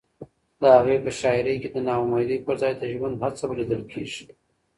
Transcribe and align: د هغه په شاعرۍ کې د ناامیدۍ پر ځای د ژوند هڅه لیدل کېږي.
د 0.59 0.61
هغه 0.77 0.95
په 1.03 1.11
شاعرۍ 1.19 1.55
کې 1.61 1.69
د 1.71 1.77
ناامیدۍ 1.87 2.37
پر 2.45 2.55
ځای 2.61 2.73
د 2.77 2.83
ژوند 2.93 3.15
هڅه 3.23 3.43
لیدل 3.59 3.81
کېږي. 3.91 4.25